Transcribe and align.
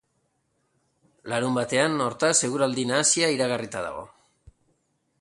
Larunbatean, 1.33 1.99
hortaz, 2.07 2.33
eguraldi 2.49 2.89
nahasia 2.95 3.33
iragarrita 3.39 3.89
dago. 3.91 4.07